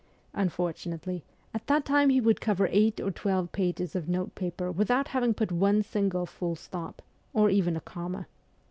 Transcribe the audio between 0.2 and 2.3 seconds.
Unfortunately, at that time he